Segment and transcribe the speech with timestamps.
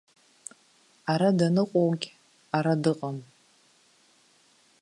[1.11, 2.07] Ара даныҟоугь
[2.57, 3.17] ара дыҟам.